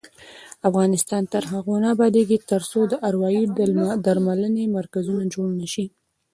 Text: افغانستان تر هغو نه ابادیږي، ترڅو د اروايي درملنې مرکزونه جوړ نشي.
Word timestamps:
افغانستان 0.69 1.23
تر 1.33 1.43
هغو 1.51 1.75
نه 1.83 1.87
ابادیږي، 1.95 2.37
ترڅو 2.51 2.79
د 2.91 2.93
اروايي 3.07 3.43
درملنې 4.05 4.63
مرکزونه 4.77 5.23
جوړ 5.33 5.47
نشي. 5.61 5.85